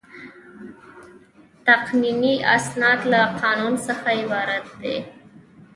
[1.67, 4.97] تقنیني اسناد له قانون څخه عبارت دي.